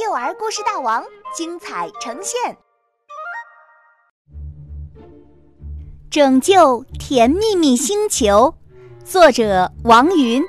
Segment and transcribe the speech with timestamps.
[0.00, 1.02] 幼儿故事大王
[1.34, 2.56] 精彩呈现，
[6.08, 8.54] 拯救甜蜜蜜星球，
[9.04, 10.40] 作者王云，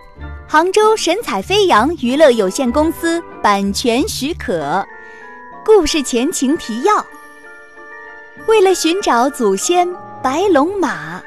[0.47, 4.85] 杭州神采飞扬娱乐有限公司版权许可。
[5.65, 7.03] 故事前情提要：
[8.47, 9.91] 为了寻找祖先
[10.21, 11.19] 白龙马，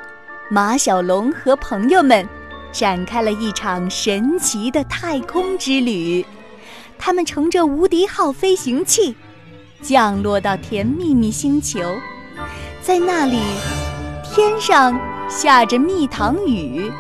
[0.49, 2.29] 马小龙和朋友们
[2.71, 6.25] 展开了一场神奇的太空之旅。
[7.05, 9.17] 他们乘着无敌号飞行器，
[9.81, 11.81] 降落到甜蜜蜜星球，
[12.81, 13.41] 在那里，
[14.23, 14.97] 天上
[15.29, 16.93] 下着蜜糖雨，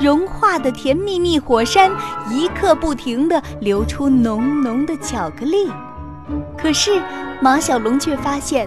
[0.00, 1.92] 融化的甜蜜蜜火山
[2.30, 5.70] 一刻不停地流出浓浓的巧克力。
[6.56, 6.98] 可是
[7.42, 8.66] 马小龙却发现，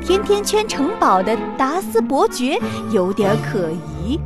[0.00, 2.56] 甜甜圈城堡的达斯伯爵
[2.92, 4.20] 有点可疑。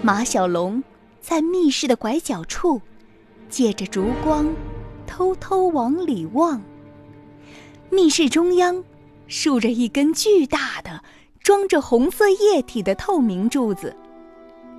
[0.00, 0.82] 马小龙
[1.20, 2.80] 在密室的拐角处。
[3.48, 4.46] 借着烛光，
[5.06, 6.60] 偷偷往里望。
[7.90, 8.82] 密室中央
[9.26, 11.02] 竖着一根巨大的、
[11.40, 13.96] 装着红色液体的透明柱子，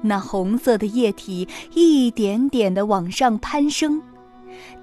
[0.01, 4.01] 那红色的液体一点点的往上攀升。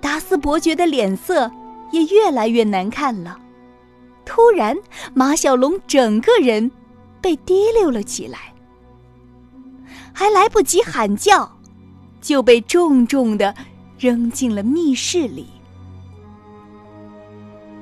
[0.00, 1.50] 达斯伯爵的脸色
[1.90, 3.38] 也越来越难看了。
[4.24, 4.77] 突然，
[5.12, 6.70] 马小龙整个人
[7.20, 8.55] 被提溜了起来，
[10.12, 11.58] 还来不及喊叫，
[12.22, 13.55] 就被重重的。
[14.05, 15.47] 扔进了密室里。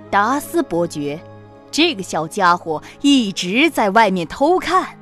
[0.08, 1.20] 达斯伯爵，
[1.68, 4.96] 这个小家伙一直在外面偷看。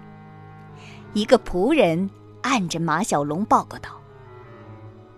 [1.12, 2.08] 一个仆人
[2.40, 3.90] 按着马小龙报告道：“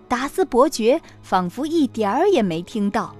[0.09, 3.15] 达斯伯爵仿佛一点儿也没听到，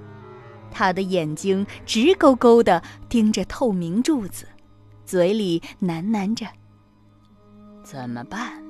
[0.73, 4.45] 他的眼睛直勾勾的盯着透明柱子，
[5.07, 6.49] 嘴里喃喃着
[7.85, 8.61] ：‘怎么办？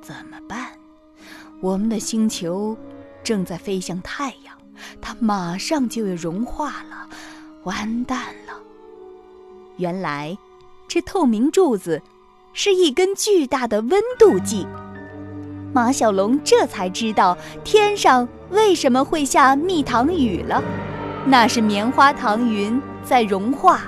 [0.00, 0.70] 怎么办？
[1.60, 2.74] 我们的星球……’”
[3.22, 4.56] 正在飞向太阳，
[5.00, 7.08] 它马上就要融化了，
[7.64, 8.54] 完蛋了！
[9.76, 10.36] 原来，
[10.88, 12.02] 这透明柱子
[12.52, 14.66] 是一根巨大的温度计。
[15.72, 20.62] 马小龙这才知道天上为什么会下蜜糖雨了，
[21.26, 23.82] 那是棉花糖云在融化，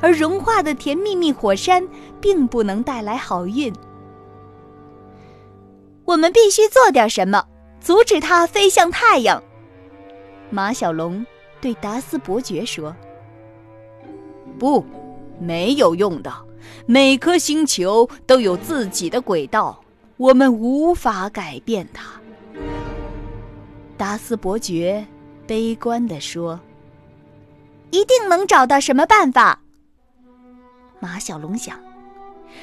[0.00, 1.86] 而融化的甜蜜蜜火山
[2.20, 3.72] 并不能带来好运。
[6.04, 7.44] 我们必须做点什么。
[7.84, 9.40] 阻止它飞向太阳。
[10.48, 11.24] 马小龙
[11.60, 12.96] 对达斯伯爵说
[14.58, 14.82] ：“不，
[15.38, 16.32] 没有用的。
[16.86, 19.78] 每颗星球都有自己的轨道，
[20.16, 22.18] 我们无法改变它。”
[23.98, 25.06] 达斯伯爵
[25.46, 26.58] 悲观地说
[27.92, 29.60] ：“一定能找到什么办法。”
[31.00, 31.78] 马小龙想，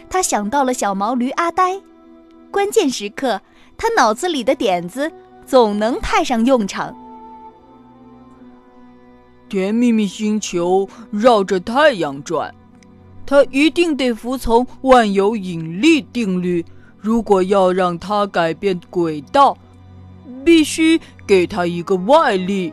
[0.09, 1.79] 他想到了小毛驴阿呆。
[2.49, 3.39] 关键时刻。
[3.81, 5.11] 他脑子里的点子
[5.43, 6.95] 总能派上用场。
[9.49, 12.53] 甜蜜蜜星球绕着太阳转，
[13.25, 16.63] 它一定得服从万有引力定律。
[16.99, 19.57] 如果要让它改变轨道，
[20.45, 22.71] 必须给它一个外力。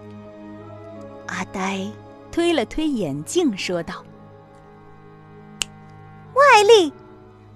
[1.29, 1.87] 阿呆
[2.31, 4.05] 推了推眼镜，说道
[6.37, 6.93] ：“外力！”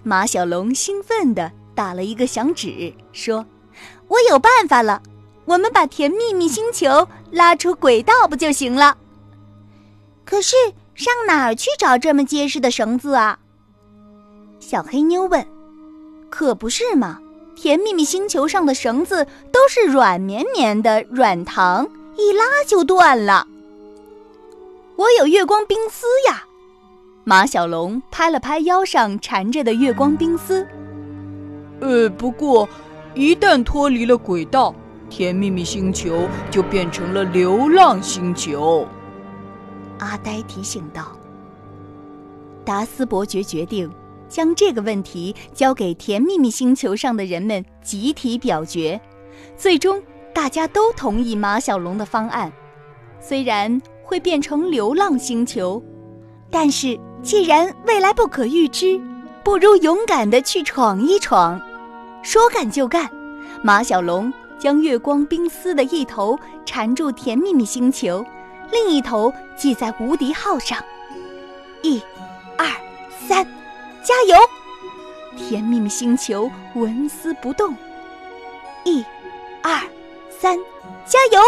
[0.03, 1.53] 马小龙兴奋的。
[1.75, 3.47] 打了一个响指，说
[4.09, 5.03] ：“我有办法了，
[5.45, 8.97] 我们把甜蜜蜜星球拉出轨道不就行了？
[10.25, 10.55] 可是
[10.95, 13.39] 上哪儿去找这么结实的绳子啊？”
[14.61, 15.47] 小黑妞问。
[16.31, 17.19] “可不是嘛，
[17.55, 23.47] 甜蜜蜜星球上的绳子都是软绵绵的软糖，一拉就断了。”
[24.97, 26.45] 我有月光冰丝呀！
[27.25, 30.67] 马小龙拍了拍腰上缠着的月光冰丝。
[31.83, 32.69] 呃，不过，
[33.13, 34.73] 一旦脱离了轨道，
[35.11, 38.87] 甜蜜蜜星球就变成了流浪星球。
[39.99, 41.11] 阿呆提醒道。
[42.65, 43.91] 达斯伯爵决定
[44.29, 49.01] 将这个问题交给甜蜜蜜星球上的人们集体表决，
[49.57, 50.01] 最终
[50.33, 52.53] 大家都同意马小龙的方案。
[53.19, 55.83] 虽然会变成流浪星球，
[56.49, 59.01] 但是既然未来不可预知，
[59.43, 61.61] 不如勇敢的去闯一闯。
[62.23, 63.11] 说干就干，
[63.63, 68.25] 马小龙将月光冰丝的一头缠住甜蜜蜜星球，
[68.71, 70.79] 另一头系在无敌号上。
[71.83, 72.01] 一、
[72.57, 72.67] 二、
[73.27, 73.45] 三，
[74.05, 74.37] 加油！
[75.37, 77.75] 甜蜜蜜星球纹丝不动。
[78.85, 79.05] 一、
[79.61, 79.81] 二、
[80.31, 80.57] 三，
[81.05, 81.41] 加油！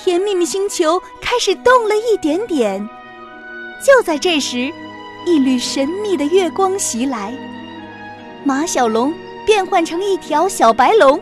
[0.00, 2.88] 甜蜜蜜星球开始动了一点点。
[3.84, 4.72] 就在这时，
[5.26, 7.34] 一缕神秘的月光袭来，
[8.44, 9.12] 马小龙。
[9.46, 11.18] 变换成一条小白龙，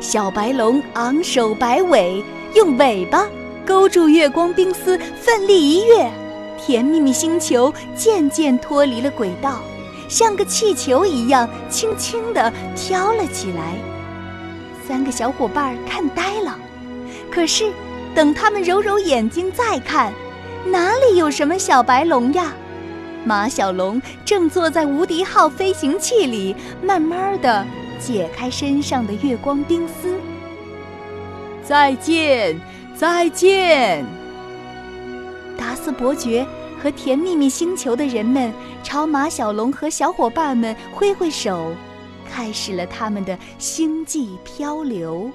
[0.00, 2.22] 小白龙昂首摆尾，
[2.54, 3.28] 用尾巴
[3.66, 6.08] 勾住月光冰丝，奋力一跃，
[6.56, 9.58] 甜蜜蜜星球渐渐脱离了轨道，
[10.08, 13.74] 像个气球一样轻轻地飘了起来。
[14.86, 16.56] 三个小伙伴看呆了，
[17.28, 17.72] 可是
[18.14, 20.12] 等他们揉揉眼睛再看，
[20.64, 22.54] 哪里有什么小白龙呀？
[23.24, 27.66] 马小龙正坐在无敌号飞行器里，慢慢的
[27.98, 30.18] 解开身上的月光冰丝。
[31.62, 32.60] 再见，
[32.94, 34.04] 再见！
[35.56, 36.46] 达斯伯爵
[36.82, 41.72] 和甜蜜蜜星球的人们朝马小龙和小伙伴们挥挥手，
[42.30, 45.30] 开始了他们的星际漂流。